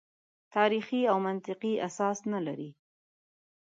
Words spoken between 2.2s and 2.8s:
نه لري.